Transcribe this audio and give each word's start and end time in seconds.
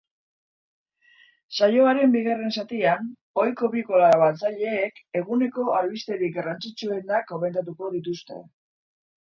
Saioaren 1.57 2.15
bigarren 2.15 2.55
zatian, 2.61 3.11
ohiko 3.43 3.69
bi 3.75 3.85
kolaboratzailek 3.91 4.99
eguneko 5.23 5.67
albisterik 5.83 6.37
garrantzitsuenak 6.41 7.31
komentatuko 7.35 7.93
dituzte. 7.99 8.43